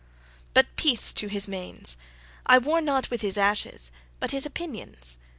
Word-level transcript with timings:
But 0.55 0.75
peace 0.77 1.13
to 1.13 1.27
his 1.27 1.47
manes! 1.47 1.95
I 2.47 2.57
war 2.57 2.81
not 2.81 3.11
with 3.11 3.21
his 3.21 3.37
ashes, 3.37 3.91
but 4.19 4.31
his 4.31 4.47
opinions. 4.47 5.19